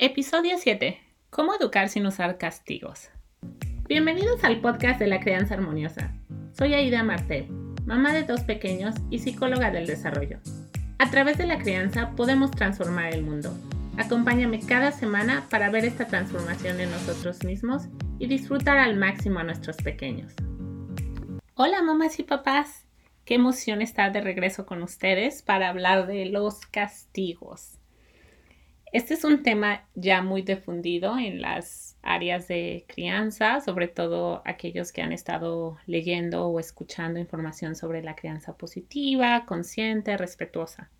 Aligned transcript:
Episodio 0.00 0.52
7. 0.56 0.96
¿Cómo 1.28 1.56
educar 1.56 1.88
sin 1.88 2.06
usar 2.06 2.38
castigos? 2.38 3.10
Bienvenidos 3.88 4.44
al 4.44 4.60
podcast 4.60 5.00
de 5.00 5.08
la 5.08 5.18
crianza 5.18 5.54
armoniosa. 5.54 6.14
Soy 6.56 6.72
Aida 6.72 7.02
Martel, 7.02 7.48
mamá 7.84 8.12
de 8.12 8.22
dos 8.22 8.42
pequeños 8.42 8.94
y 9.10 9.18
psicóloga 9.18 9.72
del 9.72 9.88
desarrollo. 9.88 10.38
A 11.00 11.10
través 11.10 11.36
de 11.36 11.48
la 11.48 11.58
crianza 11.58 12.12
podemos 12.14 12.52
transformar 12.52 13.12
el 13.12 13.24
mundo. 13.24 13.52
Acompáñame 13.96 14.60
cada 14.60 14.92
semana 14.92 15.48
para 15.50 15.68
ver 15.68 15.84
esta 15.84 16.06
transformación 16.06 16.78
en 16.78 16.92
nosotros 16.92 17.42
mismos 17.42 17.88
y 18.20 18.28
disfrutar 18.28 18.78
al 18.78 18.96
máximo 18.96 19.40
a 19.40 19.42
nuestros 19.42 19.78
pequeños. 19.78 20.32
Hola 21.56 21.82
mamás 21.82 22.20
y 22.20 22.22
papás, 22.22 22.86
qué 23.24 23.34
emoción 23.34 23.82
estar 23.82 24.12
de 24.12 24.20
regreso 24.20 24.64
con 24.64 24.84
ustedes 24.84 25.42
para 25.42 25.68
hablar 25.68 26.06
de 26.06 26.26
los 26.26 26.60
castigos. 26.66 27.78
Este 28.90 29.12
es 29.14 29.24
un 29.24 29.42
tema 29.42 29.86
ya 29.94 30.22
muy 30.22 30.40
difundido 30.40 31.18
en 31.18 31.42
las 31.42 31.98
áreas 32.02 32.48
de 32.48 32.86
crianza, 32.88 33.60
sobre 33.60 33.86
todo 33.86 34.40
aquellos 34.46 34.92
que 34.92 35.02
han 35.02 35.12
estado 35.12 35.76
leyendo 35.86 36.46
o 36.46 36.58
escuchando 36.58 37.20
información 37.20 37.76
sobre 37.76 38.02
la 38.02 38.16
crianza 38.16 38.56
positiva, 38.56 39.44
consciente, 39.44 40.16
respetuosa. 40.16 40.90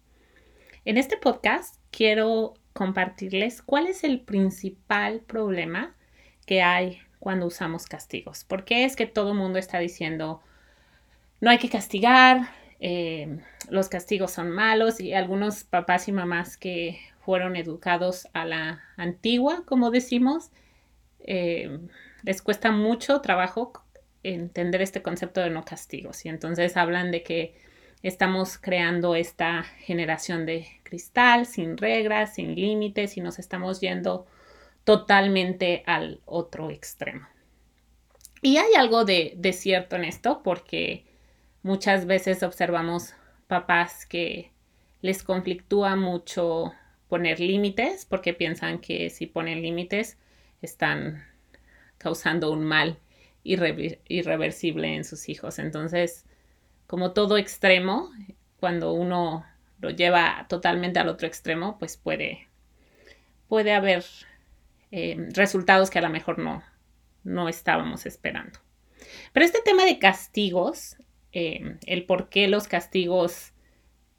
En 0.84 0.98
este 0.98 1.16
podcast 1.16 1.76
quiero 1.90 2.54
compartirles 2.74 3.62
cuál 3.62 3.86
es 3.86 4.04
el 4.04 4.20
principal 4.20 5.20
problema 5.20 5.96
que 6.44 6.60
hay 6.60 6.98
cuando 7.18 7.46
usamos 7.46 7.86
castigos. 7.86 8.44
¿Por 8.44 8.66
qué 8.66 8.84
es 8.84 8.96
que 8.96 9.06
todo 9.06 9.32
el 9.32 9.38
mundo 9.38 9.58
está 9.58 9.78
diciendo 9.78 10.42
no 11.40 11.50
hay 11.50 11.58
que 11.58 11.70
castigar, 11.70 12.48
eh, 12.80 13.38
los 13.70 13.88
castigos 13.88 14.32
son 14.32 14.50
malos 14.50 15.00
y 15.00 15.14
algunos 15.14 15.64
papás 15.64 16.08
y 16.08 16.12
mamás 16.12 16.56
que 16.56 16.98
fueron 17.28 17.56
educados 17.56 18.26
a 18.32 18.46
la 18.46 18.82
antigua, 18.96 19.62
como 19.66 19.90
decimos, 19.90 20.50
eh, 21.20 21.78
les 22.22 22.40
cuesta 22.40 22.72
mucho 22.72 23.20
trabajo 23.20 23.84
entender 24.22 24.80
este 24.80 25.02
concepto 25.02 25.42
de 25.42 25.50
no 25.50 25.62
castigos. 25.62 26.24
Y 26.24 26.30
entonces 26.30 26.78
hablan 26.78 27.10
de 27.10 27.22
que 27.22 27.54
estamos 28.02 28.56
creando 28.56 29.14
esta 29.14 29.62
generación 29.62 30.46
de 30.46 30.68
cristal 30.84 31.44
sin 31.44 31.76
reglas, 31.76 32.36
sin 32.36 32.54
límites 32.54 33.18
y 33.18 33.20
nos 33.20 33.38
estamos 33.38 33.82
yendo 33.82 34.24
totalmente 34.84 35.82
al 35.84 36.22
otro 36.24 36.70
extremo. 36.70 37.28
Y 38.40 38.56
hay 38.56 38.72
algo 38.74 39.04
de, 39.04 39.34
de 39.36 39.52
cierto 39.52 39.96
en 39.96 40.04
esto 40.04 40.42
porque 40.42 41.04
muchas 41.62 42.06
veces 42.06 42.42
observamos 42.42 43.12
papás 43.48 44.06
que 44.06 44.50
les 45.02 45.22
conflictúa 45.22 45.94
mucho 45.94 46.72
poner 47.08 47.40
límites 47.40 48.04
porque 48.04 48.34
piensan 48.34 48.78
que 48.78 49.10
si 49.10 49.26
ponen 49.26 49.62
límites 49.62 50.18
están 50.62 51.24
causando 51.98 52.50
un 52.52 52.64
mal 52.64 52.98
irreversible 53.42 54.94
en 54.94 55.04
sus 55.04 55.28
hijos. 55.28 55.58
Entonces, 55.58 56.24
como 56.86 57.12
todo 57.12 57.38
extremo, 57.38 58.10
cuando 58.60 58.92
uno 58.92 59.46
lo 59.80 59.90
lleva 59.90 60.46
totalmente 60.48 60.98
al 60.98 61.08
otro 61.08 61.26
extremo, 61.26 61.78
pues 61.78 61.96
puede, 61.96 62.48
puede 63.48 63.72
haber 63.72 64.04
eh, 64.90 65.16
resultados 65.30 65.90
que 65.90 65.98
a 65.98 66.02
lo 66.02 66.10
mejor 66.10 66.38
no, 66.38 66.62
no 67.24 67.48
estábamos 67.48 68.06
esperando. 68.06 68.58
Pero 69.32 69.46
este 69.46 69.62
tema 69.62 69.84
de 69.84 69.98
castigos, 69.98 70.96
eh, 71.32 71.76
el 71.86 72.04
por 72.04 72.28
qué 72.28 72.48
los 72.48 72.68
castigos 72.68 73.52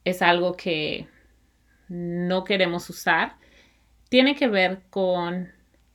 es 0.06 0.22
algo 0.22 0.56
que 0.56 1.08
no 1.90 2.44
queremos 2.44 2.90
usar, 2.90 3.36
tiene 4.10 4.36
que 4.36 4.48
ver 4.48 4.84
con 4.90 5.52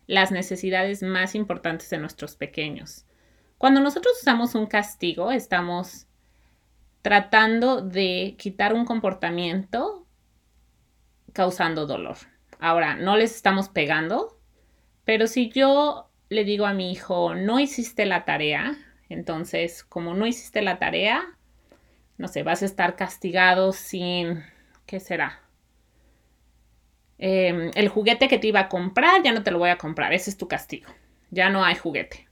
las 0.07 0.31
necesidades 0.31 1.03
más 1.03 1.35
importantes 1.35 1.89
de 1.91 1.99
nuestros 1.99 2.37
pequeños. 2.37 3.07
Cuando 3.59 3.81
nosotros 3.81 4.19
usamos 4.21 4.55
un 4.55 4.67
castigo, 4.67 5.31
estamos 5.31 6.07
tratando 7.03 7.81
de 7.81 8.35
quitar 8.39 8.75
un 8.75 8.85
comportamiento 8.85 10.07
causando 11.33 11.87
dolor. 11.87 12.17
Ahora, 12.59 12.97
no 12.97 13.17
les 13.17 13.35
estamos 13.35 13.69
pegando, 13.69 14.39
pero 15.05 15.27
si 15.27 15.51
yo 15.51 16.11
le 16.29 16.45
digo 16.45 16.67
a 16.67 16.75
mi 16.75 16.91
hijo, 16.93 17.35
no 17.35 17.61
hiciste 17.61 18.07
la 18.07 18.25
tarea, 18.25 18.77
entonces, 19.09 19.85
como 19.85 20.15
no 20.15 20.27
hiciste 20.27 20.63
la 20.63 20.79
tarea, 20.79 21.37
no 22.17 22.29
sé, 22.29 22.43
vas 22.43 22.63
a 22.63 22.67
estar 22.67 22.97
castigado 22.97 23.73
sin, 23.73 24.43
¿qué 24.87 25.01
será? 25.01 25.44
Em, 27.27 27.71
el 27.75 27.89
juguete 27.89 28.29
que 28.29 28.39
te 28.39 28.49
iba 28.49 28.61
a 28.61 28.69
comprar, 28.69 29.23
ya 29.23 29.33
no 29.33 29.43
te 29.43 29.51
lo 29.51 29.59
voy 29.59 29.71
a 29.71 29.79
comprar, 29.79 30.13
ese 30.13 30.29
es 30.29 30.37
tu 30.37 30.47
castigo, 30.47 30.93
ya 31.31 31.49
no 31.49 31.65
hay 31.65 31.75
juguete. 31.75 32.29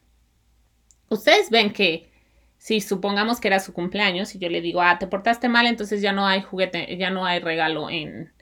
Ustedes 1.09 1.49
ven 1.49 1.73
que 1.73 2.11
si 2.59 2.83
supongamos 2.83 3.41
que 3.41 3.49
era 3.49 3.59
su 3.59 3.73
cumpleaños 3.73 4.35
y 4.35 4.39
yo 4.39 4.51
le 4.51 4.61
digo, 4.61 4.83
ah, 4.83 4.99
te 4.99 5.07
portaste 5.07 5.49
mal, 5.49 5.67
entonces 5.67 6.03
ya 6.03 6.13
no 6.13 6.27
hay 6.27 6.43
juguete, 6.43 6.95
ya 6.99 7.09
no 7.09 7.25
hay 7.25 7.41
regalo 7.41 7.89
en, 7.89 8.35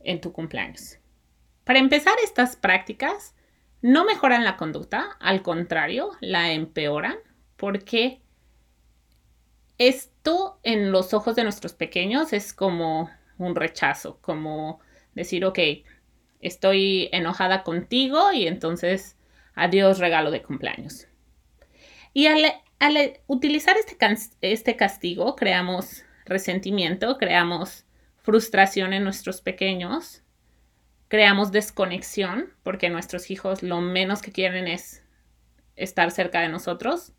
en 0.00 0.22
tu 0.22 0.32
cumpleaños. 0.32 0.96
Para 1.64 1.78
empezar, 1.78 2.14
estas 2.24 2.56
prácticas 2.56 3.34
no 3.82 4.06
mejoran 4.06 4.44
la 4.44 4.56
conducta, 4.56 5.10
al 5.20 5.42
contrario, 5.42 6.12
la 6.22 6.52
empeoran, 6.52 7.16
porque 7.58 8.22
esto 9.76 10.58
en 10.62 10.90
los 10.90 11.12
ojos 11.12 11.36
de 11.36 11.44
nuestros 11.44 11.74
pequeños 11.74 12.32
es 12.32 12.54
como 12.54 13.10
un 13.36 13.54
rechazo, 13.54 14.18
como 14.22 14.80
decir, 15.14 15.44
ok, 15.44 15.58
estoy 16.40 17.08
enojada 17.12 17.62
contigo 17.62 18.32
y 18.32 18.46
entonces 18.46 19.16
adiós 19.54 19.98
regalo 19.98 20.30
de 20.30 20.42
cumpleaños. 20.42 21.08
Y 22.12 22.26
al, 22.26 22.44
utilizar 23.26 23.76
este, 23.76 23.96
este 24.40 24.76
castigo 24.76 25.36
creamos 25.36 26.04
resentimiento, 26.24 27.18
creamos 27.18 27.84
frustración 28.22 28.92
en 28.92 29.04
nuestros 29.04 29.40
pequeños, 29.40 30.22
creamos 31.08 31.52
desconexión, 31.52 32.52
porque 32.62 32.90
nuestros 32.90 33.30
hijos 33.30 33.62
lo 33.62 33.80
menos 33.80 34.20
que 34.20 34.32
quieren 34.32 34.68
es 34.68 35.02
estar 35.76 36.10
cerca 36.10 36.40
de 36.40 36.48
nosotros. 36.48 37.12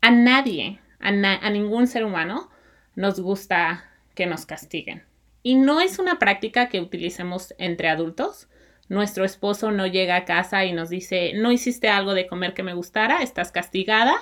A 0.00 0.10
nadie, 0.10 0.80
a, 1.00 1.08
a 1.08 1.50
ningún 1.50 1.86
ser 1.86 2.04
humano 2.04 2.50
nos 2.94 3.20
gusta 3.20 3.90
que 4.14 4.26
nos 4.26 4.46
castiguen. 4.46 5.04
Y 5.46 5.54
no 5.54 5.80
es 5.80 6.00
una 6.00 6.18
práctica 6.18 6.68
que 6.68 6.80
utilicemos 6.80 7.54
entre 7.58 7.88
adultos. 7.88 8.48
Nuestro 8.88 9.24
esposo 9.24 9.70
no 9.70 9.86
llega 9.86 10.16
a 10.16 10.24
casa 10.24 10.64
y 10.64 10.72
nos 10.72 10.88
dice, 10.88 11.34
no 11.36 11.52
hiciste 11.52 11.88
algo 11.88 12.14
de 12.14 12.26
comer 12.26 12.52
que 12.52 12.64
me 12.64 12.74
gustara, 12.74 13.22
estás 13.22 13.52
castigada, 13.52 14.16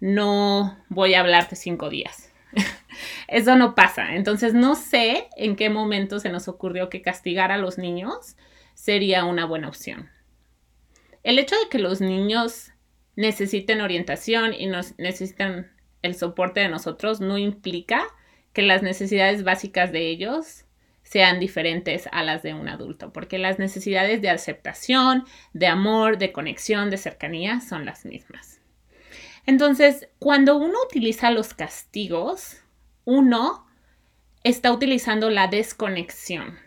no 0.00 0.76
voy 0.90 1.14
a 1.14 1.20
hablarte 1.20 1.56
cinco 1.56 1.88
días. 1.88 2.30
Eso 3.26 3.56
no 3.56 3.74
pasa. 3.74 4.14
Entonces 4.16 4.52
no 4.52 4.74
sé 4.74 5.28
en 5.34 5.56
qué 5.56 5.70
momento 5.70 6.20
se 6.20 6.28
nos 6.28 6.46
ocurrió 6.46 6.90
que 6.90 7.00
castigar 7.00 7.52
a 7.52 7.56
los 7.56 7.78
niños 7.78 8.36
sería 8.74 9.24
una 9.24 9.46
buena 9.46 9.66
opción. 9.66 10.10
El 11.22 11.38
hecho 11.38 11.56
de 11.56 11.70
que 11.70 11.78
los 11.78 12.02
niños 12.02 12.72
necesiten 13.16 13.80
orientación 13.80 14.52
y 14.52 14.66
nos 14.66 14.92
necesitan 14.98 15.72
el 16.02 16.14
soporte 16.14 16.60
de 16.60 16.68
nosotros 16.68 17.22
no 17.22 17.38
implica 17.38 18.06
que 18.52 18.62
las 18.62 18.82
necesidades 18.82 19.44
básicas 19.44 19.92
de 19.92 20.08
ellos 20.08 20.64
sean 21.02 21.40
diferentes 21.40 22.08
a 22.12 22.22
las 22.22 22.42
de 22.42 22.54
un 22.54 22.68
adulto, 22.68 23.12
porque 23.12 23.38
las 23.38 23.58
necesidades 23.58 24.22
de 24.22 24.30
aceptación, 24.30 25.24
de 25.52 25.66
amor, 25.66 26.18
de 26.18 26.32
conexión, 26.32 26.90
de 26.90 26.98
cercanía 26.98 27.60
son 27.60 27.84
las 27.84 28.04
mismas. 28.04 28.60
Entonces, 29.46 30.08
cuando 30.18 30.56
uno 30.56 30.78
utiliza 30.86 31.30
los 31.30 31.54
castigos, 31.54 32.58
uno 33.04 33.66
está 34.44 34.72
utilizando 34.72 35.30
la 35.30 35.48
desconexión. 35.48 36.58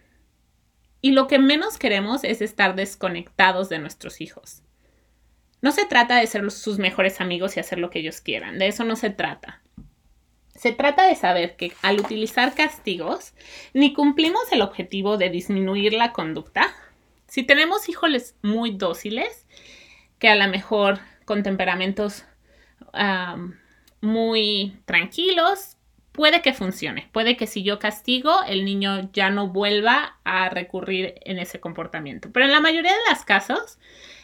Y 1.00 1.12
lo 1.12 1.28
que 1.28 1.40
menos 1.40 1.78
queremos 1.78 2.24
es 2.24 2.42
estar 2.42 2.76
desconectados 2.76 3.69
de 3.69 3.80
nuestros 3.80 4.22
hijos. 4.22 4.62
No 5.62 5.72
se 5.72 5.86
trata 5.86 6.18
de 6.18 6.28
ser 6.28 6.50
sus 6.52 6.78
mejores 6.80 7.22
amigos 7.22 7.56
y 7.56 7.62
hacer 7.62 7.80
lo 7.80 7.90
que 7.90 8.00
ellos 8.00 8.19
quieran, 8.19 8.60
de 8.60 8.68
eso 8.68 8.84
no 8.84 8.98
se 8.98 9.10
trata. 9.10 9.62
Se 10.63 10.71
trata 10.71 11.06
de 11.06 11.15
saber 11.15 11.57
que 11.57 11.74
al 11.81 12.00
utilizar 12.00 12.56
castigos, 12.56 13.33
ni 13.74 13.92
cumplimos 13.92 14.50
el 14.54 14.62
objetivo 14.62 15.18
de 15.18 15.30
disminuir 15.30 15.92
la 15.92 16.13
conducta. 16.13 16.74
Si 17.27 17.44
tenemos 17.44 17.89
hijos 17.89 18.36
muy 18.42 18.71
dóciles, 18.71 19.45
que 20.19 20.30
a 20.30 20.36
lo 20.36 20.48
mejor 20.48 21.00
con 21.25 21.44
temperamentos 21.44 22.24
muy 24.00 24.77
tranquilos, 24.86 25.75
puede 26.13 26.42
que 26.42 26.54
funcione. 26.54 27.09
Puede 27.12 27.36
que 27.36 27.45
si 27.45 27.63
yo 27.63 27.77
castigo, 27.77 28.33
el 28.48 28.63
niño 28.63 29.09
ya 29.12 29.30
no 29.30 29.50
vuelva 29.50 30.18
a 30.24 30.48
recurrir 30.48 31.16
en 31.25 31.39
ese 31.39 31.59
comportamiento. 31.59 32.30
Pero 32.31 32.45
en 32.45 32.54
la 32.54 32.62
mayoría 32.62 32.94
de 32.94 33.09
los 33.09 33.25
casos, 33.25 33.80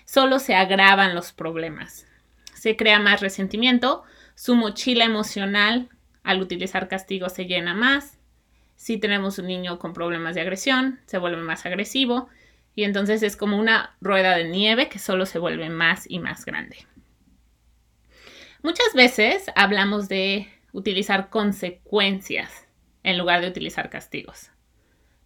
solo 0.06 0.39
se 0.39 0.56
agravan 0.56 1.15
los 1.15 1.33
problemas. 1.33 2.07
Se 2.53 2.77
crea 2.77 3.00
más 3.00 3.19
resentimiento, 3.19 4.03
su 4.35 4.56
mochila 4.56 5.03
emocional 5.03 5.89
al 6.30 6.44
utilizar 6.44 6.88
castigo 6.88 7.28
se 7.28 7.48
llena 7.48 7.74
más. 7.74 8.20
Si 8.76 9.00
tenemos 9.00 9.40
un 9.40 9.48
niño 9.48 9.80
con 9.80 9.94
problemas 9.94 10.36
de 10.36 10.42
agresión, 10.42 11.00
se 11.08 11.18
vuelve 11.18 11.42
más 11.42 11.66
agresivo 11.66 12.30
Y 12.76 12.84
entonces 12.84 13.24
es 13.24 13.36
como 13.36 13.58
una 13.58 13.98
rueda 14.00 14.38
de 14.38 14.48
nieve 14.48 14.90
que 14.90 15.00
solo 15.00 15.26
se 15.26 15.40
vuelve 15.40 15.70
más 15.70 16.06
y 16.08 16.20
más 16.20 16.46
grande. 16.46 16.78
Muchas 18.62 18.94
veces 18.94 19.48
hablamos 19.56 20.08
de 20.08 20.48
utilizar 20.72 21.31
consecuencias 21.31 22.68
en 23.02 23.18
lugar 23.18 23.42
de 23.42 23.48
utilizar 23.48 23.90
castigos. 23.90 24.52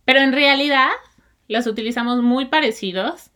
Pero 0.06 0.22
en 0.22 0.32
realidad 0.32 0.92
los 1.50 1.68
utilizamos 1.68 2.22
muy 2.22 2.46
parecidos 2.46 3.32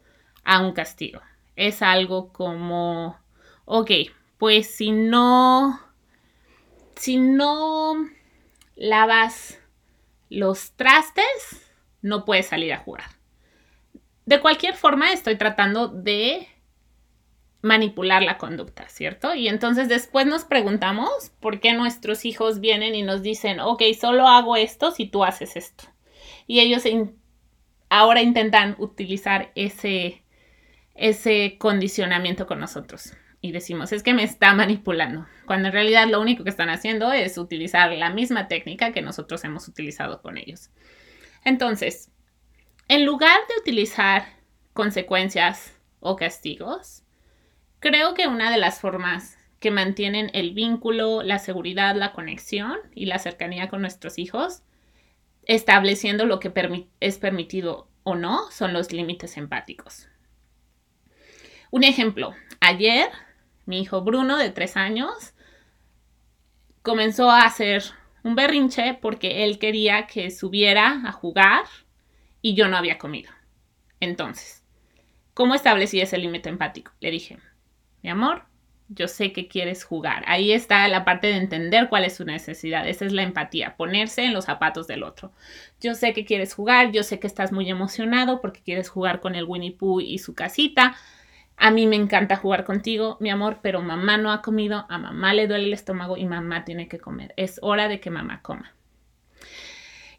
a 0.46 0.62
un 0.62 0.72
castigo. 0.72 1.20
Es 1.58 1.82
algo 1.82 2.32
como, 2.32 3.20
ok, 3.66 3.92
pues 4.38 4.74
si 4.74 4.92
no, 4.92 5.87
si 6.98 7.18
no 7.18 7.94
lavas 8.76 9.60
los 10.30 10.72
trastes, 10.74 11.26
no 12.02 12.26
puedes 12.26 12.48
salir 12.48 12.74
a 12.74 12.80
jugar. 12.80 13.06
De 14.26 14.42
cualquier 14.42 14.76
forma, 14.76 15.14
estoy 15.14 15.38
tratando 15.38 15.88
de 15.88 16.48
manipular 17.62 18.24
la 18.24 18.38
conducta, 18.38 18.88
¿cierto? 18.90 19.34
Y 19.34 19.48
entonces 19.48 19.90
después 19.90 20.26
nos 20.26 20.46
preguntamos 20.46 21.32
por 21.40 21.60
qué 21.60 21.74
nuestros 21.74 22.26
hijos 22.26 22.60
vienen 22.60 22.96
y 22.96 23.04
nos 23.04 23.22
dicen, 23.22 23.60
ok, 23.60 23.84
solo 24.00 24.28
hago 24.28 24.56
esto 24.56 24.92
si 24.92 25.06
tú 25.06 25.24
haces 25.24 25.56
esto. 25.56 25.86
Y 26.46 26.60
ellos 26.60 26.84
ahora 27.90 28.22
intentan 28.22 28.76
utilizar 28.80 29.52
ese, 29.56 30.24
ese 30.94 31.58
condicionamiento 31.58 32.48
con 32.48 32.60
nosotros. 32.60 33.14
Y 33.42 33.52
decimos, 33.52 33.92
es 33.92 34.04
que 34.04 34.14
me 34.14 34.24
está 34.24 34.54
manipulando, 34.54 35.28
cuando 35.46 35.68
en 35.68 35.74
realidad 35.74 36.08
lo 36.08 36.20
único 36.20 36.44
que 36.44 36.50
están 36.50 36.70
haciendo 36.70 37.12
es 37.14 37.38
utilizar 37.38 37.92
la 37.92 38.10
misma 38.10 38.48
técnica 38.48 38.92
que 38.92 39.02
nosotros 39.02 39.44
hemos 39.44 39.68
utilizado 39.68 40.22
con 40.22 40.38
ellos. 40.38 40.72
Entonces, 41.46 42.10
en 42.88 43.06
lugar 43.06 43.38
de 43.48 43.62
utilizar 43.62 44.26
consecuencias 44.74 45.74
o 46.00 46.16
castigos, 46.16 47.04
Creo 47.80 48.16
que 48.16 48.28
una 48.28 48.50
de 48.50 48.58
las 48.58 48.80
formas 48.80 49.38
que 49.60 49.70
mantienen 49.70 50.32
el 50.34 50.54
vínculo, 50.54 51.22
la 51.22 51.38
seguridad, 51.38 51.96
la 51.96 52.12
conexión 52.12 52.78
y 52.94 53.06
la 53.06 53.20
cercanía 53.20 53.70
con 53.70 53.82
nuestros 53.82 54.18
hijos, 54.18 54.64
estableciendo 55.44 56.26
lo 56.26 56.40
que 56.40 56.52
es 57.00 57.18
permitido 57.18 57.88
o 58.04 58.16
no, 58.16 58.50
son 58.52 58.74
los 58.74 58.92
límites 58.92 59.38
empáticos. 59.38 60.10
Un 61.70 61.84
ejemplo, 61.84 62.34
ayer 62.62 63.10
mi 63.68 63.82
hijo 63.82 64.02
Bruno 64.02 64.38
de 64.38 64.50
tres 64.50 64.76
años 64.78 65.36
comenzó 66.82 67.30
a 67.30 67.44
hacer 67.44 67.84
un 68.24 68.34
berrinche 68.34 68.98
porque 69.00 69.44
él 69.44 69.60
quería 69.60 70.08
que 70.08 70.32
subiera 70.32 71.02
a 71.06 71.12
jugar 71.12 71.66
y 72.42 72.56
yo 72.56 72.68
no 72.70 72.78
había 72.78 72.98
comido. 72.98 73.32
Entonces, 74.00 74.64
¿cómo 75.34 75.54
establecí 75.54 76.00
ese 76.00 76.18
límite 76.18 76.50
empático? 76.50 76.94
Le 77.02 77.12
dije, 77.12 77.38
mi 78.02 78.10
amor, 78.10 78.46
yo 78.90 79.10
sé 79.10 79.34
que 79.34 79.50
quieres 79.50 79.84
jugar. 79.84 80.24
Ahí 80.28 80.54
está 80.54 80.88
la 80.88 81.04
parte 81.04 81.28
de 81.28 81.36
entender 81.36 81.90
cuál 81.90 82.06
es 82.06 82.16
su 82.16 82.24
necesidad. 82.24 82.88
Esa 82.88 83.06
es 83.06 83.12
la 83.12 83.24
empatía, 83.24 83.76
ponerse 83.76 84.24
en 84.24 84.34
los 84.34 84.46
zapatos 84.46 84.88
del 84.88 85.04
otro. 85.04 85.34
Yo 85.82 85.94
sé 85.94 86.14
que 86.14 86.24
quieres 86.24 86.54
jugar, 86.54 86.92
yo 86.94 87.04
sé 87.04 87.20
que 87.20 87.28
estás 87.28 87.52
muy 87.52 87.70
emocionado 87.70 88.40
porque 88.40 88.62
quieres 88.62 88.88
jugar 88.88 89.20
con 89.20 89.36
el 89.36 89.44
Winnie 89.44 89.74
Pooh 89.74 90.00
y 90.00 90.20
su 90.20 90.36
casita. 90.36 90.96
A 91.58 91.72
mí 91.72 91.88
me 91.88 91.96
encanta 91.96 92.38
jugar 92.38 92.64
contigo, 92.64 93.18
mi 93.20 93.30
amor, 93.30 93.60
pero 93.62 93.82
mamá 93.82 94.18
no 94.18 94.32
ha 94.32 94.42
comido, 94.42 94.86
a 94.90 94.98
mamá 94.98 95.34
le 95.34 95.48
duele 95.48 95.66
el 95.66 95.74
estómago 95.74 96.16
y 96.16 96.26
mamá 96.26 96.64
tiene 96.64 96.88
que 96.88 97.00
comer. 97.00 97.34
Es 97.36 97.60
hora 97.62 97.88
de 97.88 98.00
que 98.00 98.12
mamá 98.12 98.42
coma. 98.42 98.74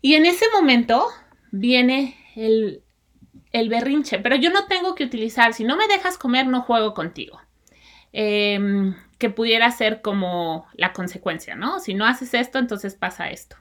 Y 0.03 0.15
en 0.15 0.27
ese 0.27 0.47
momento 0.53 1.07
viene 1.53 2.17
el, 2.37 2.83
berrinche, 3.69 4.19
pero 4.19 4.37
yo 4.37 4.51
no 4.51 4.67
tengo 4.67 4.95
que 4.95 5.05
utilizar, 5.05 5.55
si 5.55 5.65
no 5.65 5.77
me 5.77 5.89
dejas 5.89 6.19
comer, 6.19 6.47
no 6.47 6.63
juego 6.63 6.93
contigo 6.93 7.41
Em, 8.13 8.97
que 9.19 9.31
pudiera 9.31 9.71
ser 9.71 10.01
como 10.01 10.67
la 10.75 10.93
consecuencia, 10.93 11.55
¿no? 11.57 11.81
Si 11.81 11.95
no 11.95 12.07
haces 12.07 12.35
esto, 12.35 12.59
entonces 12.59 12.95
pasa 12.95 13.31
esto. 13.31 13.57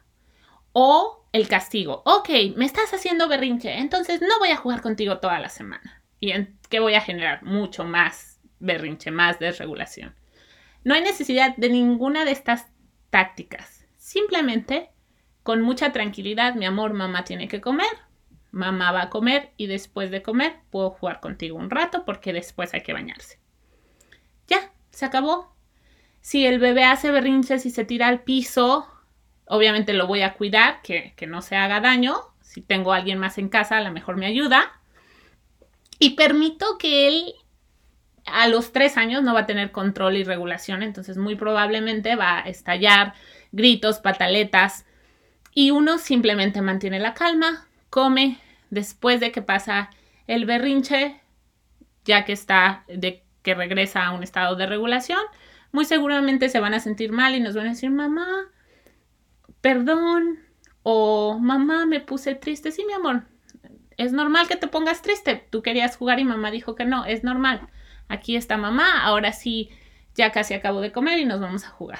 O 0.71 1.27
el 1.33 1.47
castigo. 1.47 2.03
Ok, 2.05 2.29
me 2.55 2.65
estás 2.65 2.93
haciendo 2.93 3.27
berrinche, 3.27 3.77
entonces 3.79 4.21
no 4.21 4.39
voy 4.39 4.49
a 4.49 4.57
jugar 4.57 4.81
contigo 4.81 5.19
toda 5.19 5.39
la 5.39 5.49
semana. 5.49 6.03
¿Y 6.19 6.31
qué 6.69 6.79
voy 6.79 6.95
a 6.95 7.01
generar? 7.01 7.43
Mucho 7.43 7.83
más 7.83 8.39
berrinche, 8.59 9.11
más 9.11 9.39
desregulación. 9.39 10.15
No 10.83 10.93
hay 10.93 11.01
necesidad 11.01 11.55
de 11.57 11.69
ninguna 11.69 12.25
de 12.25 12.31
estas 12.31 12.67
tácticas. 13.09 13.85
Simplemente, 13.97 14.89
con 15.43 15.61
mucha 15.61 15.91
tranquilidad, 15.91 16.55
mi 16.55 16.65
amor, 16.65 16.93
mamá 16.93 17.23
tiene 17.23 17.47
que 17.47 17.61
comer. 17.61 17.87
Mamá 18.51 18.91
va 18.91 19.03
a 19.03 19.09
comer 19.09 19.51
y 19.57 19.67
después 19.67 20.11
de 20.11 20.21
comer 20.21 20.55
puedo 20.71 20.91
jugar 20.91 21.19
contigo 21.19 21.57
un 21.57 21.69
rato 21.69 22.05
porque 22.05 22.33
después 22.33 22.73
hay 22.73 22.81
que 22.81 22.93
bañarse 22.93 23.39
ya, 24.47 24.71
se 24.89 25.05
acabó. 25.05 25.53
Si 26.21 26.45
el 26.45 26.59
bebé 26.59 26.83
hace 26.83 27.11
berrinches 27.11 27.65
y 27.65 27.69
se 27.69 27.85
tira 27.85 28.07
al 28.07 28.21
piso, 28.23 28.87
obviamente 29.45 29.93
lo 29.93 30.07
voy 30.07 30.21
a 30.23 30.33
cuidar, 30.33 30.81
que, 30.81 31.13
no 31.27 31.41
se 31.41 31.55
haga 31.55 31.79
daño. 31.79 32.15
Si 32.41 32.61
tengo 32.61 32.93
a 32.93 32.97
alguien 32.97 33.19
más 33.19 33.37
en 33.37 33.49
casa, 33.49 33.77
a 33.77 33.81
lo 33.81 33.91
mejor 33.91 34.17
me 34.17 34.25
ayuda. 34.25 34.81
Y 35.99 36.11
permito 36.11 36.77
que 36.77 37.07
él 37.07 37.33
a 38.25 38.47
los 38.47 38.73
tres 38.73 38.97
años 38.97 39.23
no 39.23 39.33
va 39.33 39.41
a 39.41 39.45
tener 39.45 39.71
control 39.71 40.17
y 40.17 40.23
regulación, 40.23 40.83
entonces 40.83 41.17
muy 41.17 41.35
probablemente 41.35 42.15
va 42.15 42.39
a 42.39 42.41
estallar 42.41 43.13
gritos, 43.51 43.99
pataletas. 43.99 44.85
Y 45.53 45.71
uno 45.71 45.97
simplemente 45.97 46.61
mantiene 46.61 46.99
la 46.99 47.13
calma, 47.13 47.67
come, 47.89 48.39
después 48.69 49.19
de 49.19 49.31
que 49.31 49.41
pasa 49.41 49.89
el 50.27 50.45
berrinche, 50.45 51.21
ya 52.05 52.25
que 52.25 52.33
está 52.33 52.83
de 52.87 53.23
que 53.41 53.55
regresa 53.55 54.05
a 54.05 54.11
un 54.11 54.23
estado 54.23 54.55
de 54.55 54.65
regulación, 54.65 55.21
muy 55.71 55.85
seguramente 55.85 56.49
se 56.49 56.59
van 56.59 56.73
a 56.73 56.79
sentir 56.79 57.11
mal 57.11 57.33
y 57.33 57.39
nos 57.39 57.55
van 57.55 57.67
a 57.67 57.71
decir, 57.71 57.89
mamá, 57.89 58.27
perdón, 59.61 60.39
o 60.83 61.39
mamá, 61.39 61.85
me 61.85 61.99
puse 62.01 62.35
triste. 62.35 62.71
Sí, 62.71 62.83
mi 62.85 62.93
amor, 62.93 63.23
es 63.97 64.13
normal 64.13 64.47
que 64.47 64.55
te 64.55 64.67
pongas 64.67 65.01
triste. 65.01 65.45
Tú 65.49 65.61
querías 65.61 65.97
jugar 65.97 66.19
y 66.19 66.23
mamá 66.23 66.51
dijo 66.51 66.75
que 66.75 66.85
no, 66.85 67.05
es 67.05 67.23
normal. 67.23 67.67
Aquí 68.07 68.35
está 68.35 68.57
mamá, 68.57 69.03
ahora 69.03 69.33
sí, 69.33 69.69
ya 70.15 70.31
casi 70.31 70.53
acabo 70.53 70.81
de 70.81 70.91
comer 70.91 71.19
y 71.19 71.25
nos 71.25 71.41
vamos 71.41 71.65
a 71.65 71.69
jugar. 71.69 71.99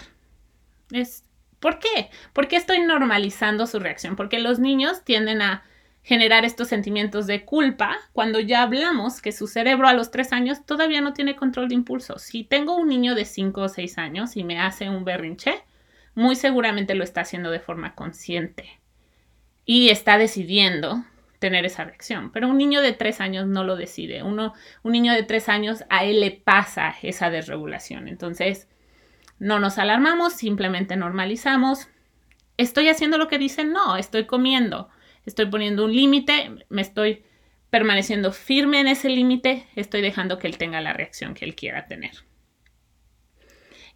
Es, 0.92 1.26
¿Por 1.60 1.80
qué? 1.80 2.10
¿Por 2.34 2.48
qué 2.48 2.56
estoy 2.56 2.80
normalizando 2.82 3.66
su 3.68 3.80
reacción? 3.80 4.16
Porque 4.16 4.40
los 4.40 4.60
niños 4.60 5.04
tienden 5.04 5.42
a 5.42 5.64
generar 6.04 6.46
estos 6.46 6.70
sentimientos 6.70 7.28
de 7.28 7.44
culpa 7.44 7.98
cuando 8.14 8.40
ya 8.40 8.62
hablamos 8.62 9.22
que 9.22 9.34
su 9.34 9.48
cerebro 9.48 9.90
a 9.90 9.94
los 9.94 10.10
tres 10.10 10.32
años 10.32 10.66
todavía 10.66 11.02
no 11.02 11.14
tiene 11.14 11.36
control 11.36 11.68
de 11.68 11.76
impulso. 11.76 12.18
Si 12.20 12.44
tengo 12.44 12.78
un 12.78 12.88
niño 12.88 13.14
de 13.14 13.26
cinco 13.26 13.64
o 13.64 13.70
seis 13.70 13.98
años 13.98 14.38
y 14.38 14.46
me 14.46 14.60
hace 14.60 14.88
un 14.90 15.04
berrinche, 15.04 15.64
muy 16.16 16.36
seguramente 16.36 16.96
lo 16.96 17.04
está 17.04 17.22
haciendo 17.22 17.52
de 17.52 17.60
forma 17.60 17.94
consciente 17.94 18.80
y 19.66 19.90
está 19.90 20.18
decidiendo 20.18 21.04
tener 21.40 21.66
esa 21.66 21.84
reacción. 21.84 22.32
Pero 22.32 22.48
un 22.48 22.58
niño 22.58 22.82
de 22.82 22.94
tres 22.94 23.22
años 23.22 23.48
no 23.48 23.64
lo 23.64 23.76
decide. 23.76 24.24
Uno, 24.24 24.54
un 24.84 24.92
niño 24.92 25.14
de 25.14 25.24
tres 25.24 25.50
años 25.50 25.84
a 25.90 26.04
él 26.04 26.20
le 26.20 26.32
pasa 26.32 26.96
esa 27.02 27.30
desregulación. 27.30 28.08
Entonces, 28.08 28.68
no 29.40 29.60
nos 29.60 29.78
alarmamos, 29.78 30.34
simplemente 30.34 30.96
normalizamos. 30.96 31.88
¿Estoy 32.58 32.90
haciendo 32.90 33.18
lo 33.18 33.28
que 33.28 33.38
dicen? 33.38 33.72
No, 33.72 33.98
estoy 33.98 34.26
comiendo 34.26 34.90
estoy 35.28 35.48
poniendo 35.48 35.86
un 35.86 35.94
límite, 35.94 36.66
me 36.70 36.82
estoy 36.82 37.24
permaneciendo 37.70 38.32
firme 38.32 38.80
en 38.80 38.88
ese 38.88 39.10
límite, 39.10 39.68
estoy 39.76 40.02
dejando 40.02 40.40
que 40.40 40.48
él 40.48 40.58
tenga 40.58 40.82
la 40.82 40.94
reacción 40.94 41.34
que 41.34 41.46
él 41.46 41.54
quiera 41.54 41.86
tener. 41.86 42.12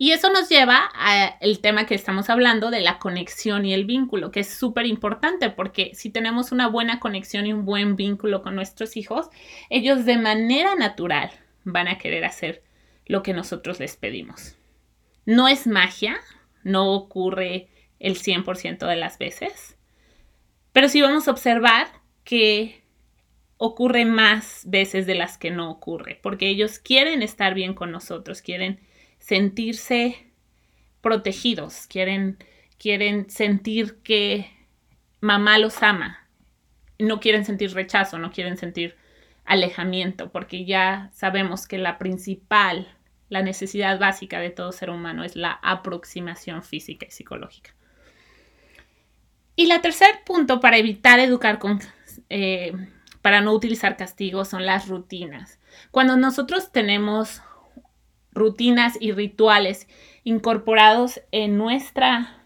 Y 0.02 0.14
eso 0.14 0.32
nos 0.32 0.50
lleva 0.50 0.90
al 0.96 1.60
tema 1.60 1.86
que 1.86 1.94
estamos 1.94 2.32
hablando 2.32 2.72
de 2.72 2.82
la 2.82 2.98
conexión 2.98 3.68
y 3.68 3.74
el 3.76 3.86
vínculo, 3.86 4.32
que 4.32 4.40
es 4.40 4.52
súper 4.52 4.88
importante 4.88 5.52
porque 5.52 5.92
si 5.94 6.10
tenemos 6.10 6.52
una 6.52 6.66
buena 6.66 7.00
conexión 7.00 7.46
y 7.46 7.54
un 7.54 7.66
buen 7.66 7.96
vínculo 7.96 8.42
con 8.42 8.56
nuestros 8.56 8.98
hijos, 8.98 9.30
ellos 9.70 10.04
de 10.06 10.18
manera 10.18 10.74
natural 10.74 11.30
van 11.66 11.88
a 11.88 12.00
querer 12.00 12.26
hacer 12.26 12.64
lo 13.06 13.22
que 13.22 13.36
nosotros 13.36 13.80
les 13.80 13.96
pedimos. 13.96 14.56
No 15.28 15.48
es 15.48 15.68
magia, 15.68 16.20
no 16.64 16.94
ocurre 16.94 17.68
el 18.00 18.18
100% 18.18 18.88
de 18.88 18.96
las 18.96 19.20
veces, 19.20 19.78
pero 20.74 20.90
sí 20.90 21.00
vamos 21.04 21.28
a 21.28 21.32
observar 21.32 21.86
que 22.24 22.82
ocurre 23.58 24.06
más 24.06 24.64
veces 24.66 25.06
de 25.06 25.14
las 25.14 25.38
que 25.38 25.52
no 25.52 25.70
ocurre, 25.70 26.20
porque 26.24 26.50
ellos 26.50 26.80
quieren 26.80 27.22
estar 27.22 27.54
bien 27.54 27.76
con 27.76 27.92
nosotros, 27.92 28.42
quieren 28.42 28.80
sentirse 29.22 30.28
protegidos, 31.00 31.88
quieren, 31.88 32.38
quieren 32.78 33.30
sentir 33.30 34.00
que 34.04 34.52
mamá 35.22 35.58
los 35.58 35.82
ama, 35.82 36.28
no 37.00 37.20
quieren 37.20 37.46
sentir 37.46 37.74
rechazo, 37.74 38.18
no 38.20 38.32
quieren 38.32 38.58
sentir 38.58 38.98
alejamiento, 39.46 40.32
porque 40.32 40.66
ya 40.66 41.10
sabemos 41.14 41.68
que 41.68 41.78
la 41.78 41.98
principal, 41.98 42.96
la 43.30 43.42
necesidad 43.42 44.00
básica 44.00 44.40
de 44.40 44.50
todo 44.50 44.72
ser 44.72 44.90
humano 44.90 45.24
es 45.24 45.36
la 45.36 45.52
aproximación 45.64 46.64
física 46.64 47.06
y 47.08 47.12
psicológica. 47.12 47.74
Y 49.56 49.68
la 49.68 49.82
tercer 49.82 50.24
punto 50.26 50.60
para 50.60 50.78
evitar 50.78 51.20
educar 51.20 51.60
con, 51.60 51.80
eh, 52.30 52.74
para 53.22 53.42
no 53.42 53.54
utilizar 53.54 53.98
castigos 53.98 54.50
son 54.50 54.66
las 54.66 54.88
rutinas. 54.88 55.60
Cuando 55.92 56.18
nosotros 56.18 56.72
tenemos 56.72 57.42
rutinas 58.34 58.98
y 59.00 59.12
rituales 59.12 59.88
incorporados 60.24 61.22
en, 61.32 61.58
nuestra, 61.58 62.44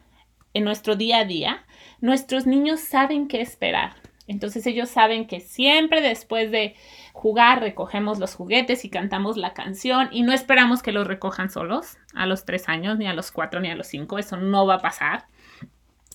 en 0.54 0.63
nuestro 0.63 0.96
día 0.96 1.20
a 1.20 1.25
día, 1.25 1.65
nuestros 2.01 2.46
niños 2.46 2.80
saben 2.80 3.27
qué 3.27 3.42
esperar. 3.42 3.96
Entonces 4.27 4.65
ellos 4.65 4.89
saben 4.89 5.27
que 5.27 5.39
siempre 5.39 6.01
después 6.01 6.50
de 6.50 6.75
jugar 7.13 7.62
recogemos 7.62 8.18
los 8.18 8.34
juguetes 8.34 8.84
y 8.84 8.89
cantamos 8.89 9.38
la 9.38 9.54
canción 9.54 10.10
y 10.12 10.24
no 10.24 10.34
esperamos 10.34 10.82
que 10.82 10.92
los 10.92 11.06
recojan 11.06 11.51
solos 11.51 11.98
a 12.15 12.25
los 12.25 12.44
tres 12.46 12.68
años, 12.68 12.98
ni 12.98 13.08
a 13.08 13.13
los 13.13 13.32
cuatro, 13.32 13.60
ni 13.60 13.70
a 13.70 13.75
los 13.75 13.88
cinco. 13.88 14.18
Eso 14.18 14.38
no 14.38 14.65
va 14.65 14.75
a 14.75 14.82
pasar. 14.82 15.25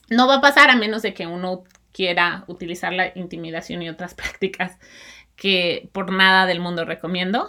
No 0.09 0.27
va 0.27 0.37
a 0.37 0.41
pasar 0.41 0.71
a 0.71 0.77
menos 0.77 1.03
de 1.03 1.15
que 1.15 1.29
uno 1.29 1.62
quiera 1.93 2.45
utilizar 2.49 2.93
la 2.93 3.12
intimidación 3.17 3.83
y 3.83 3.89
otras 3.89 4.15
prácticas 4.15 4.79
que 5.37 5.89
por 5.93 6.12
nada 6.12 6.47
del 6.47 6.61
mundo 6.61 6.85
recomiendo. 6.85 7.49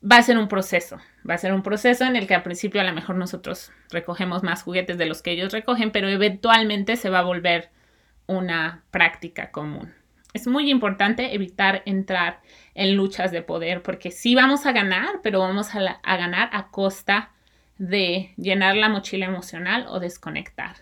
Va 0.00 0.16
a 0.18 0.22
ser 0.22 0.38
un 0.38 0.46
proceso, 0.46 0.98
va 1.28 1.34
a 1.34 1.38
ser 1.38 1.52
un 1.52 1.62
proceso 1.62 2.04
en 2.04 2.14
el 2.14 2.28
que 2.28 2.34
al 2.34 2.44
principio 2.44 2.80
a 2.80 2.84
lo 2.84 2.92
mejor 2.92 3.16
nosotros 3.16 3.72
recogemos 3.90 4.44
más 4.44 4.62
juguetes 4.62 4.96
de 4.96 5.06
los 5.06 5.22
que 5.22 5.32
ellos 5.32 5.52
recogen, 5.52 5.90
pero 5.90 6.08
eventualmente 6.08 6.96
se 6.96 7.10
va 7.10 7.18
a 7.18 7.24
volver 7.24 7.70
una 8.26 8.84
práctica 8.92 9.50
común. 9.50 9.92
Es 10.34 10.46
muy 10.46 10.70
importante 10.70 11.34
evitar 11.34 11.82
entrar 11.84 12.42
en 12.74 12.94
luchas 12.94 13.32
de 13.32 13.42
poder 13.42 13.82
porque 13.82 14.12
sí 14.12 14.36
vamos 14.36 14.66
a 14.66 14.72
ganar, 14.72 15.20
pero 15.22 15.40
vamos 15.40 15.74
a, 15.74 15.98
ganar 16.16 16.50
a 16.52 16.68
costa 16.68 17.32
de 17.78 18.34
llenar 18.36 18.76
la 18.76 18.88
mochila 18.88 19.26
emocional 19.26 19.86
o 19.88 19.98
desconectar. 19.98 20.76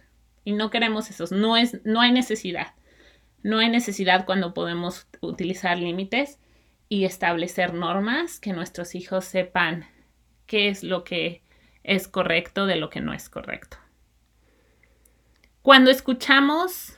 Y 0.45 0.53
no 0.53 0.69
queremos 0.69 1.09
eso, 1.09 1.25
no, 1.35 1.57
es, 1.57 1.81
no 1.85 2.03
hay 2.03 2.13
necesidad. 2.13 2.75
No 3.43 3.61
hay 3.61 3.71
necesidad 3.71 4.27
cuando 4.27 4.53
podemos 4.53 5.07
utilizar 5.21 5.79
límites 5.79 6.39
y 6.89 7.05
establecer 7.05 7.75
normas 7.75 8.39
que 8.39 8.53
nuestros 8.53 8.95
hijos 8.95 9.25
sepan 9.25 9.87
qué 10.47 10.69
es 10.69 10.83
lo 10.83 11.05
que 11.05 11.43
es 11.83 12.09
correcto 12.09 12.67
de 12.67 12.77
lo 12.77 12.91
que 12.91 13.01
no 13.01 13.13
es 13.13 13.29
correcto. 13.29 13.79
Cuando 15.63 15.91
escuchamos 15.91 16.97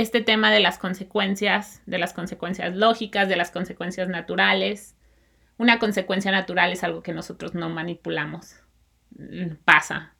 este 0.00 0.20
tema 0.20 0.52
de 0.52 0.60
las 0.60 0.78
consecuencias, 0.78 1.82
de 1.86 1.98
las 1.98 2.12
consecuencias 2.12 2.76
lógicas, 2.76 3.28
de 3.28 3.34
las 3.34 3.50
consecuencias 3.50 4.08
naturales. 4.08 4.96
Una 5.56 5.80
consecuencia 5.80 6.30
natural 6.30 6.70
es 6.70 6.84
algo 6.84 7.02
que 7.02 7.12
nosotros 7.12 7.54
no 7.54 7.68
manipulamos. 7.68 8.62
Pasa. 9.64 10.14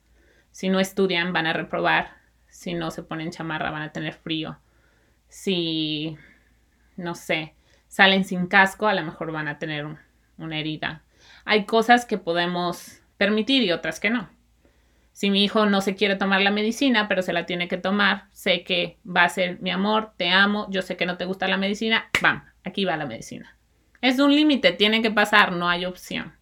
Si 0.51 0.67
no 0.67 0.81
estudian, 0.81 1.31
van 1.31 1.47
a 1.47 1.53
reprobar. 1.53 2.17
Si 2.49 2.73
no 2.73 2.91
se 2.91 3.03
ponen 3.03 3.31
chamarra, 3.31 3.71
van 3.71 3.83
a 3.83 3.93
tener 3.93 4.15
frío. 4.15 4.59
Si, 5.29 6.17
no 6.97 7.15
sé, 7.15 7.55
salen 7.89 8.23
sin 8.23 8.47
casco, 8.47 8.87
a 8.87 8.93
lo 8.93 9.03
mejor 9.03 9.33
van 9.33 9.49
a 9.49 9.59
tener 9.59 9.85
una 10.37 10.57
herida. 10.57 11.03
Hay 11.43 11.65
cosas 11.65 12.05
que 12.05 12.17
podemos 12.17 13.01
permitir 13.17 13.63
y 13.63 13.73
otras 13.73 13.99
que 13.99 14.09
no. 14.09 14.29
Si 15.11 15.29
mi 15.29 15.43
hijo 15.43 15.65
no 15.65 15.81
se 15.81 15.95
quiere 15.95 16.15
tomar 16.15 16.41
la 16.41 16.51
medicina, 16.51 17.09
pero 17.09 17.21
se 17.21 17.33
la 17.33 17.45
tiene 17.45 17.67
que 17.67 17.77
tomar, 17.77 18.27
sé 18.31 18.63
que 18.63 18.99
va 19.05 19.25
a 19.25 19.29
ser 19.29 19.59
mi 19.59 19.69
amor, 19.69 20.13
te 20.15 20.29
amo, 20.29 20.67
yo 20.69 20.81
sé 20.81 20.95
que 20.95 21.05
no 21.05 21.17
te 21.17 21.25
gusta 21.25 21.49
la 21.49 21.57
medicina, 21.57 22.09
¡bam! 22.21 22.45
Aquí 22.63 22.85
va 22.85 22.95
la 22.95 23.05
medicina. 23.05 23.57
Es 23.99 24.19
un 24.19 24.33
límite, 24.33 24.71
tiene 24.71 25.01
que 25.01 25.11
pasar, 25.11 25.51
no 25.51 25.67
hay 25.67 25.83
opción. 25.83 26.35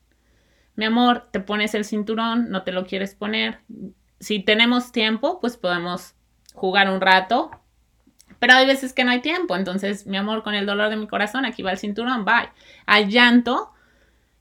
Mi 0.75 0.86
amor, 0.86 1.30
te 1.32 1.39
pones 1.39 1.74
el 1.74 1.86
cinturón, 1.86 2.51
no 2.51 2.62
te 2.62 2.72
lo 2.72 2.86
quieres 2.86 3.16
poner. 3.16 3.62
Si 4.20 4.42
tenemos 4.42 4.92
tiempo, 4.92 5.39
pues 5.39 5.58
podemos 5.58 6.13
jugar 6.54 6.92
un 6.92 7.01
rato, 7.01 7.50
pero 8.39 8.53
hay 8.53 8.65
veces 8.65 8.94
que 8.94 9.03
no 9.03 9.12
hay 9.12 9.22
tiempo. 9.22 9.56
Entonces, 9.56 10.08
mi 10.08 10.17
amor, 10.17 10.44
con 10.44 10.56
el 10.56 10.65
dolor 10.65 10.89
de 10.89 10.96
mi 10.96 11.08
corazón, 11.08 11.46
aquí 11.46 11.63
va 11.63 11.72
el 11.72 11.77
cinturón, 11.77 12.25
bye. 12.25 12.50
Hay 12.86 13.08
llanto 13.10 13.72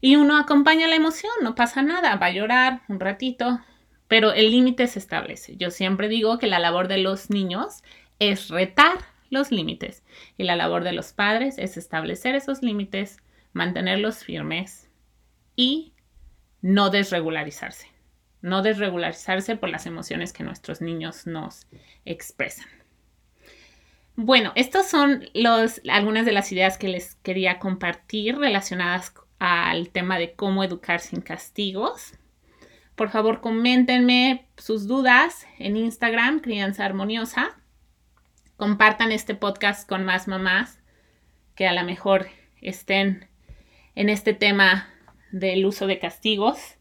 y 0.00 0.16
uno 0.16 0.36
acompaña 0.36 0.88
la 0.88 0.96
emoción, 0.96 1.32
no 1.42 1.54
pasa 1.54 1.82
nada, 1.82 2.16
va 2.16 2.26
a 2.26 2.32
llorar 2.32 2.82
un 2.88 3.00
ratito, 3.00 3.60
pero 4.08 4.32
el 4.32 4.50
límite 4.50 4.86
se 4.86 4.98
establece. 4.98 5.56
Yo 5.56 5.70
siempre 5.70 6.08
digo 6.08 6.38
que 6.38 6.46
la 6.46 6.58
labor 6.58 6.88
de 6.88 6.98
los 6.98 7.30
niños 7.30 7.82
es 8.18 8.48
retar 8.48 8.98
los 9.30 9.50
límites 9.50 10.04
y 10.36 10.44
la 10.44 10.56
labor 10.56 10.84
de 10.84 10.92
los 10.92 11.12
padres 11.12 11.58
es 11.58 11.76
establecer 11.76 12.34
esos 12.34 12.62
límites, 12.62 13.18
mantenerlos 13.52 14.22
firmes 14.22 14.88
y 15.56 15.94
no 16.62 16.90
desregularizarse. 16.90 17.88
No 18.42 18.62
desregularizarse 18.62 19.56
por 19.56 19.70
las 19.70 19.86
emociones 19.86 20.32
que 20.32 20.44
nuestros 20.44 20.80
niños 20.80 21.26
nos 21.26 21.66
expresan. 22.04 22.68
Bueno, 24.16 24.52
estas 24.54 24.88
son 24.88 25.28
los, 25.34 25.82
algunas 25.90 26.24
de 26.24 26.32
las 26.32 26.50
ideas 26.50 26.78
que 26.78 26.88
les 26.88 27.16
quería 27.16 27.58
compartir 27.58 28.38
relacionadas 28.38 29.12
al 29.38 29.90
tema 29.90 30.18
de 30.18 30.32
cómo 30.32 30.64
educar 30.64 31.00
sin 31.00 31.20
castigos. 31.20 32.14
Por 32.94 33.10
favor, 33.10 33.42
coméntenme 33.42 34.48
sus 34.56 34.86
dudas 34.86 35.46
en 35.58 35.76
Instagram, 35.76 36.40
Crianza 36.40 36.86
Armoniosa. 36.86 37.60
Compartan 38.56 39.12
este 39.12 39.34
podcast 39.34 39.86
con 39.86 40.04
más 40.04 40.28
mamás 40.28 40.80
que 41.54 41.66
a 41.66 41.74
lo 41.74 41.84
mejor 41.84 42.26
estén 42.62 43.28
en 43.94 44.08
este 44.08 44.32
tema 44.32 44.88
del 45.30 45.66
uso 45.66 45.86
de 45.86 45.98
castigos. 45.98 46.76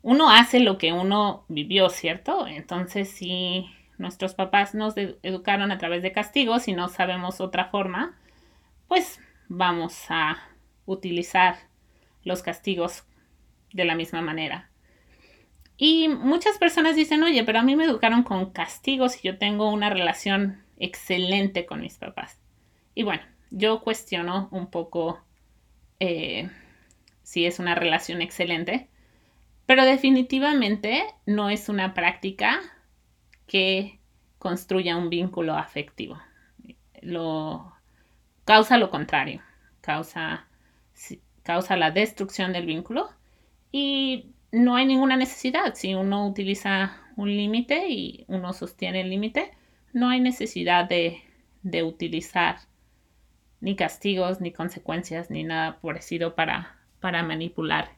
Uno 0.00 0.30
hace 0.30 0.60
lo 0.60 0.78
que 0.78 0.92
uno 0.92 1.44
vivió, 1.48 1.90
¿cierto? 1.90 2.46
Entonces, 2.46 3.10
si 3.10 3.66
nuestros 3.98 4.34
papás 4.34 4.74
nos 4.74 4.94
educaron 4.96 5.70
a 5.72 5.78
través 5.78 6.02
de 6.02 6.12
castigos 6.12 6.68
y 6.68 6.72
no 6.72 6.88
sabemos 6.88 7.40
otra 7.40 7.66
forma, 7.66 8.18
pues 8.88 9.20
vamos 9.48 10.04
a 10.08 10.38
utilizar 10.84 11.56
los 12.24 12.42
castigos 12.42 13.04
de 13.72 13.84
la 13.84 13.94
misma 13.94 14.22
manera. 14.22 14.70
Y 15.76 16.08
muchas 16.08 16.58
personas 16.58 16.96
dicen, 16.96 17.22
oye, 17.22 17.44
pero 17.44 17.58
a 17.58 17.62
mí 17.62 17.76
me 17.76 17.84
educaron 17.84 18.22
con 18.22 18.50
castigos 18.50 19.16
y 19.16 19.28
yo 19.28 19.38
tengo 19.38 19.70
una 19.70 19.90
relación 19.90 20.62
excelente 20.78 21.66
con 21.66 21.80
mis 21.80 21.98
papás. 21.98 22.40
Y 22.94 23.02
bueno, 23.02 23.22
yo 23.50 23.82
cuestiono 23.82 24.48
un 24.50 24.70
poco 24.70 25.20
eh, 26.00 26.48
si 27.22 27.44
es 27.44 27.58
una 27.58 27.74
relación 27.74 28.22
excelente, 28.22 28.88
pero 29.66 29.84
definitivamente 29.84 31.04
no 31.26 31.50
es 31.50 31.68
una 31.68 31.92
práctica 31.92 32.60
que 33.46 34.00
construya 34.38 34.96
un 34.96 35.10
vínculo 35.10 35.54
afectivo. 35.54 36.18
Lo, 37.02 37.72
causa 38.44 38.78
lo 38.78 38.90
contrario, 38.90 39.42
causa, 39.80 40.46
causa 41.42 41.76
la 41.76 41.90
destrucción 41.90 42.52
del 42.52 42.66
vínculo 42.66 43.08
y 43.72 44.32
no 44.52 44.76
hay 44.76 44.86
ninguna 44.86 45.16
necesidad. 45.16 45.74
Si 45.74 45.94
uno 45.94 46.26
utiliza 46.26 47.00
un 47.16 47.28
límite 47.28 47.88
y 47.88 48.24
uno 48.28 48.52
sostiene 48.52 49.02
el 49.02 49.10
límite, 49.10 49.52
no 49.92 50.08
hay 50.08 50.20
necesidad 50.20 50.88
de, 50.88 51.22
de, 51.62 51.82
utilizar 51.82 52.58
ni 53.60 53.76
castigos, 53.76 54.40
ni 54.40 54.52
consecuencias, 54.52 55.30
ni 55.30 55.44
nada 55.44 55.80
parecido 55.80 56.34
para, 56.34 56.76
para 57.00 57.22
manipular 57.22 57.95